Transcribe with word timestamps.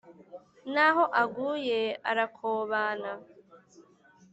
n’aho 0.73 1.03
aguye 1.23 1.81
arakobana! 2.11 3.11